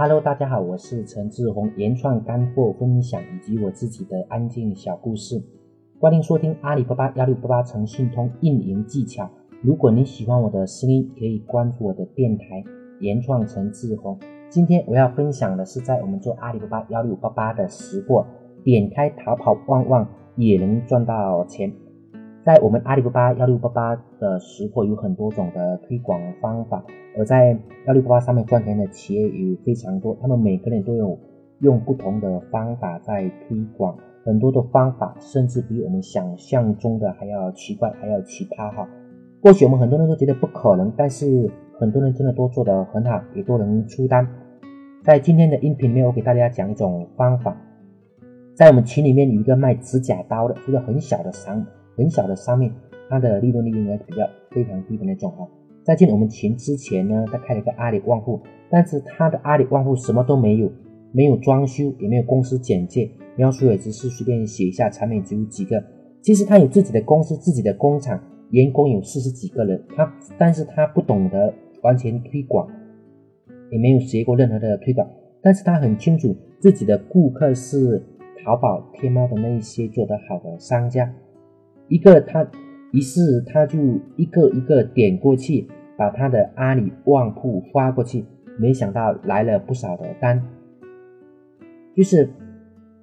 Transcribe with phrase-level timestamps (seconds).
[0.00, 5.42] Hello，大家好，我是陈志宏，原创干货分享以及我自己的安静小故事，
[5.98, 9.28] 欢迎收听阿里巴巴幺六八八诚信通运营技巧。
[9.60, 12.62] 如果你喜欢我的声音，可以关注我的电台
[13.00, 14.16] 原创陈志宏。
[14.48, 18.24] 今天我要分享的是在我们做阿里巴巴幺六八八的实货，
[18.62, 21.72] 点开淘宝旺旺也能赚到钱。
[22.48, 26.82] 在我们阿里巴巴幺六八八的实货有很多种的推广方法。
[27.14, 27.54] 而在
[27.86, 31.18] 幺六八八上面赚钱的企业也非常多，他们每个人都有
[31.60, 38.88] 用不同的方法在推广，很多的方法甚至比我们想象中的还要奇怪，还要奇葩哈。
[39.42, 44.26] 或许我们很多人都觉得不可能，但是很多人真的都做得很好，也都能出单。
[45.04, 47.54] 在今天的音频里面，我给大家讲一种方法，
[48.54, 51.62] 在我们群里面有一个卖指甲刀的，一个很小的商，
[51.98, 52.72] 很小的商面，
[53.10, 55.46] 它的利润率应该比较非常低的那种哈。
[55.82, 58.40] 在进我们群之前呢，他开了一个阿里旺铺，
[58.70, 60.70] 但是他的阿里旺铺什么都没有，
[61.12, 65.82] 没有装修，也没有公司简介，描述也只是随便写一下，产品只有几个。
[66.22, 71.52] 其实他有自己的公司、自己的工厂，员工有四十几个人，他但是他不懂得
[71.82, 72.68] 完全推广，
[73.70, 75.08] 也没有学过任何的推广，
[75.42, 78.02] 但是他很清楚自己的顾客是
[78.44, 81.10] 淘宝、天猫的那一些做得好的商家，
[81.88, 82.46] 一个他，
[82.92, 83.78] 于是他就
[84.16, 85.68] 一个一个点过去。
[85.98, 88.24] 把他的阿里旺铺发过去，
[88.56, 90.40] 没想到来了不少的单。
[91.92, 92.30] 就是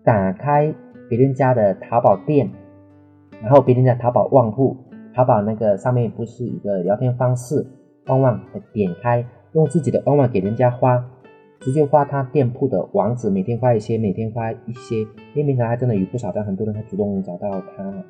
[0.02, 0.73] 打开
[1.09, 2.50] 别人家的淘宝店，
[3.42, 4.77] 然后别人家淘宝旺铺，
[5.14, 7.67] 淘宝那个上面不是一个聊天方式，
[8.05, 8.39] 旺旺
[8.72, 11.05] 点开，用自己的旺旺给人家发，
[11.59, 14.99] 直接发他店铺的网址，每天发一些，每天发一些，
[15.33, 18.05] 因为平台还真的有不少的很多人他主动找到他。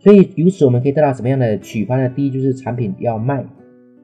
[0.00, 2.08] 所以由此我们可以得到什么样的启发呢？
[2.10, 3.44] 第一就是产品要卖，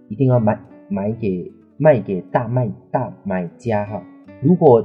[0.09, 4.03] 一定要买买给卖给大卖大买家哈。
[4.43, 4.85] 如果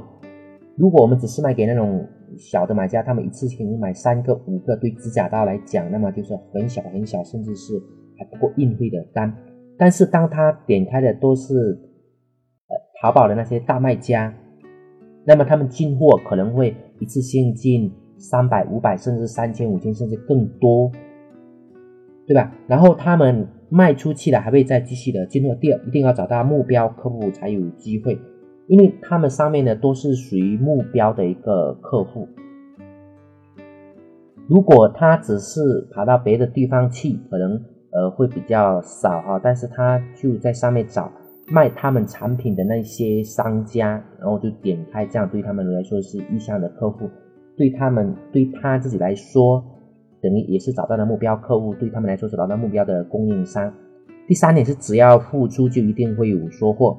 [0.76, 2.06] 如果我们只是卖给那种
[2.38, 7.74] 小的买家，他们一次性买三个五个，对指甲刀来讲，那么就是很小很小，甚至是
[8.16, 9.36] 还不够运费的单。
[9.76, 11.52] 但是当他点开的都是
[12.68, 14.32] 呃淘宝的那些大卖家，
[15.24, 17.92] 那么他们进货可能会一次性进。
[18.20, 20.92] 三百、五百，甚至三千、五千，甚至更多，
[22.26, 22.52] 对吧？
[22.68, 28.18] 然后他们卖出去了，还会再继续的进入第二，一定要找到目标客户才有机会，
[28.68, 32.28] 因为他们上面的都是属于目标的一个客户。
[34.48, 37.52] 如果他只是跑到别的地方去，可能
[37.92, 41.10] 呃会比较少哈，但是他就在上面找
[41.48, 47.08] 卖他们产品的那些商家，然后就点开，这样对他们来说是意向的客户。
[47.56, 49.64] 对他们，对他自己来说，
[50.22, 53.72] 等于也是找到了目标客户；对他们来说是找到目标的供应商。
[54.26, 56.96] 第三点是，只要付出就一定会有收获。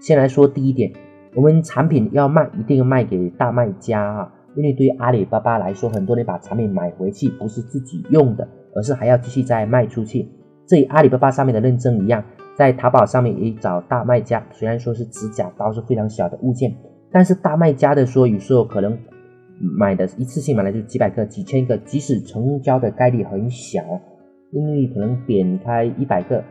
[0.00, 0.92] 先来说第一点，
[1.34, 4.34] 我们产品要卖，一定要卖给大卖家啊！
[4.56, 10.28] 因为对于阿里巴巴来说，很多人把产品买回去不是自己用的，而是还要继续再卖出去。
[10.66, 12.24] 这与阿里巴巴上面的认证一样，
[12.56, 14.44] 在淘宝上面也找大卖家。
[14.52, 16.74] 虽然说是指甲刀是非常小的物件，
[17.10, 18.98] 但是大卖家的说，有时候可能。
[19.78, 23.80] 买的一次性买来就几百个、几千个，即使成交的概率很小，
[24.50, 26.42] 因为可能点开一百个，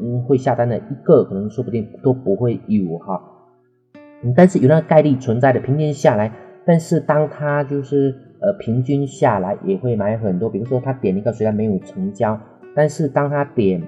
[0.00, 3.20] 嗯，会下单的一个，可能说不定都不会有哈。
[4.36, 6.32] 但是有那个概率存在的，平均下来，
[6.64, 10.48] 但是当他就是呃平均下来也会买很多。
[10.48, 12.38] 比如说他点一个虽然没有成交，
[12.76, 13.82] 但是当他点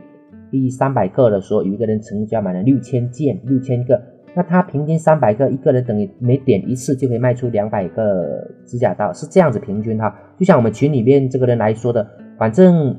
[0.50, 4.13] 第三百个的时候，有一个人成交买了六千件、六千个。
[4.37, 10.15] 那他平均三百个，一个人等于每点一次就可以卖出两百个指甲刀，是这样子平均哈。
[10.37, 12.06] 就像我们群里面这个人来说的，
[12.37, 12.97] 反正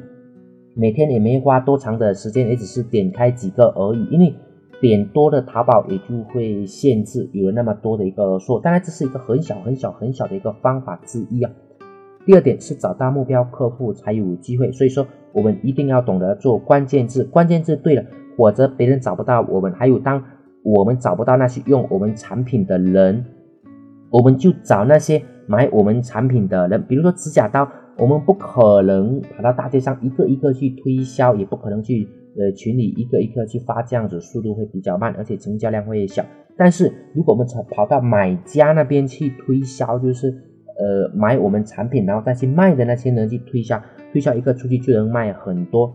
[0.74, 4.06] 每天也没花多长的时间，也只是点开几个而已。
[4.06, 4.34] 因为
[4.80, 11.52] 点多的淘宝也就会限制有那么多的一个数，当然这是一个很小很小很小的一个方法之一啊。
[12.26, 18.04] 第二点是找到目标客户才有机会，所以说我们一定要懂得做关键字，关键字对了，
[18.38, 19.72] 否则别人找不到我们。
[19.74, 20.24] 还有当
[20.66, 23.24] 我们找不到那些用我们产品的人，
[24.10, 26.84] 我们就找那些买我们产品的人。
[26.88, 27.70] 比如说指甲刀，
[28.00, 36.26] 我们不可能跑到大街上一个一个去推销，也不可能去呃群里一个一个去发，这样子速度会比较慢，而且成交量会小。
[36.58, 40.30] 但是如果我们跑跑到买家那边去推销，就是
[40.80, 43.80] 呃买我们产品然后再去卖的那些人去推销，
[44.12, 45.94] 推销一个出去就能卖很多。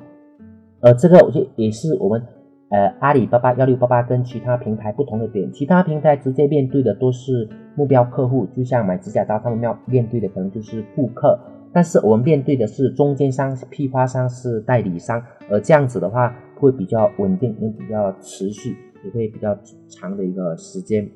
[0.79, 2.23] 呃，这个我就也是我们。
[2.71, 11.39] 呃，阿里巴巴幺六八八跟其他平台不同的点，其他平台直接面对的都是目标客户，就像买指甲刀，他们要面对的可能就是顾客，
[11.73, 18.77] 但是我们面对的是中间商、批发商、是代理商，而这样子的话会比较稳定，也比较持续。
[19.03, 19.59] 也会比较
[19.89, 21.09] 长的一个时间。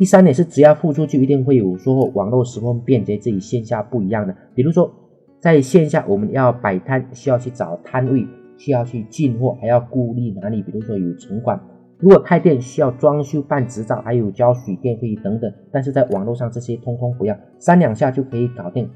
[0.00, 2.10] 第三点是，只要付出就一定会有收获。
[2.12, 4.34] 网络十分便捷，这与线下不一样的。
[4.52, 4.92] 比如说，
[5.38, 10.62] 在线下我们要摆摊，需要去找摊位，需要去进货，还要顾虑哪里？
[10.62, 11.60] 比如说有城管。
[11.98, 15.50] 如果开店需要装修、办执照，还有交水电费等等。
[15.72, 18.90] 但是在网络上这些通通不要，三两下就可以搞定。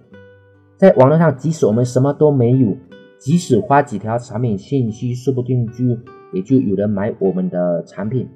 [0.76, 2.76] 在网络上，即使我们什么都没有，
[3.18, 5.84] 即使花几条产品信息，说不定就
[6.34, 8.28] 也就有人买我们的产品。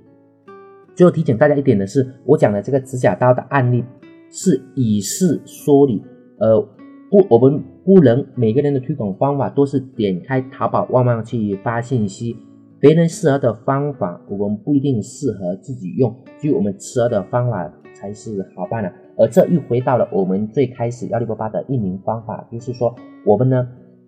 [0.94, 3.84] 最后提醒大家一点的是，我讲的这个指甲刀的案例
[4.30, 6.02] 是以事说理，
[6.38, 6.68] 呃，
[7.14, 12.36] 不，我们不能每个人的推广方法都是点开淘宝旺旺去发信息，
[12.80, 18.92] 别人适合的方法我们不一定适合自己用，只有我们适合的方法才是好办的。
[19.16, 22.92] 而这又回到了我们最开始幺六八八的运营方法，就是说
[23.24, 23.64] 我们呢，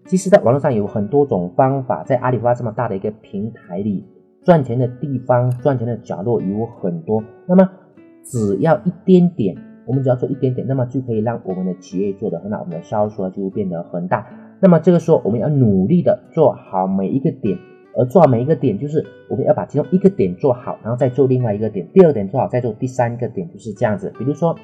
[0.06, 4.04] 其实在网络上有很多种方法，在阿里巴巴这么大的一个平台里。
[4.42, 7.22] 赚钱的地方，赚钱的角落有很多。
[7.46, 7.68] 那么，
[8.24, 9.56] 只要一点点，
[9.86, 14.26] 我们只要做一点点，那么就可以让我们的企业做得很好，我们的销售额就会变得很大。
[14.60, 17.56] 那么这个时候，我们要努力的做好每一个点，
[17.96, 24.12] 而做好每一个点，就是我们要把其中一个点做好，然后再做另外一个点，第二点做好，再做第三个点，就是这样子。
[24.18, 24.56] 比如说，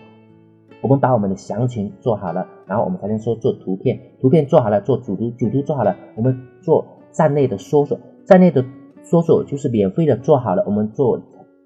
[0.80, 8.64] 我们把我们的详情做好了，然后我们才能说做图片，图片做好了，做主图，主图做好了，我们做站内的搜索，站内的。
[9.04, 11.20] 搜索就是免费的做好了，我们做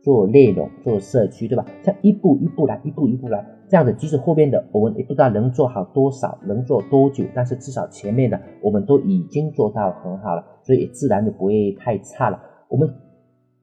[0.06, 1.66] 做内容，做社区，对吧？
[1.82, 12.40] 像一步一步来，一步一步来，这样子，即使后面的我们也不知道能做好多少，能做多久，但是至少前面的我们都已经做到很好了，所以自然就不会太差了。
[12.68, 12.88] 我们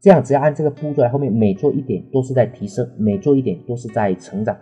[0.02, 4.54] 这样只要按这个步骤来，后面每做一点都是在提升，每做一点都是在成长，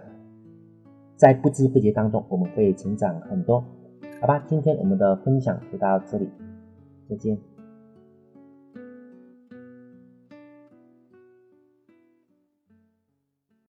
[1.16, 3.60] 在不知不觉当中我们会成长很多，
[4.20, 4.44] 好吧？
[4.46, 6.30] 今天我们的分享就到这里，
[7.10, 7.36] 再见。